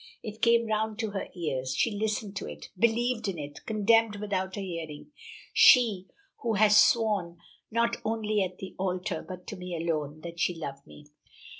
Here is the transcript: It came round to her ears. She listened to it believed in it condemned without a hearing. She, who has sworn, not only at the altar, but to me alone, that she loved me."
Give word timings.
It 0.23 0.41
came 0.41 0.65
round 0.65 0.97
to 0.97 1.11
her 1.11 1.27
ears. 1.35 1.75
She 1.75 1.91
listened 1.91 2.35
to 2.37 2.47
it 2.47 2.69
believed 2.75 3.27
in 3.27 3.37
it 3.37 3.63
condemned 3.67 4.15
without 4.15 4.57
a 4.57 4.59
hearing. 4.59 5.11
She, 5.53 6.07
who 6.41 6.55
has 6.55 6.75
sworn, 6.81 7.37
not 7.69 7.97
only 8.03 8.41
at 8.41 8.57
the 8.57 8.73
altar, 8.79 9.21
but 9.21 9.45
to 9.45 9.55
me 9.55 9.75
alone, 9.77 10.21
that 10.21 10.39
she 10.39 10.55
loved 10.55 10.87
me." 10.87 11.05